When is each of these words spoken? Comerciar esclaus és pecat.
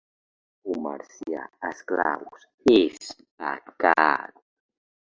Comerciar 0.69 1.43
esclaus 1.69 2.49
és 2.79 3.13
pecat. 3.45 4.47